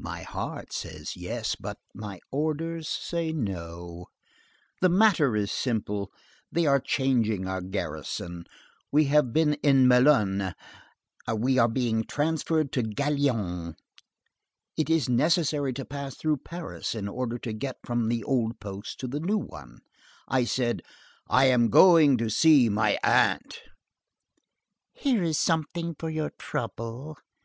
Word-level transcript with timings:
"My 0.00 0.22
heart 0.24 0.72
says 0.72 1.16
'yes,' 1.16 1.54
but 1.54 1.78
my 1.94 2.18
orders 2.32 2.88
say 2.88 3.32
'no.' 3.32 4.06
The 4.80 4.88
matter 4.88 5.36
is 5.36 5.52
simple. 5.52 6.10
They 6.50 6.66
are 6.66 6.80
changing 6.80 7.46
our 7.46 7.60
garrison; 7.60 8.44
we 8.90 9.04
have 9.04 9.32
been 9.32 9.52
at 9.52 9.62
Melun, 9.62 10.56
we 11.38 11.58
are 11.58 11.68
being 11.68 12.02
transferred 12.02 12.72
to 12.72 12.82
Gaillon. 12.82 13.76
It 14.76 14.90
is 14.90 15.08
necessary 15.08 15.72
to 15.74 15.84
pass 15.84 16.16
through 16.16 16.38
Paris 16.38 16.96
in 16.96 17.06
order 17.06 17.38
to 17.38 17.52
get 17.52 17.76
from 17.84 18.08
the 18.08 18.24
old 18.24 18.58
post 18.58 18.98
to 18.98 19.06
the 19.06 19.20
new 19.20 19.38
one. 19.38 19.78
I 20.26 20.42
said: 20.42 20.82
'I 21.28 21.44
am 21.44 21.70
going 21.70 22.16
to 22.16 22.30
see 22.30 22.68
my 22.68 22.98
aunt.'" 23.04 23.62
"Here 24.92 25.22
is 25.22 25.38
something 25.38 25.94
for 25.96 26.10
your 26.10 26.30
trouble." 26.30 27.16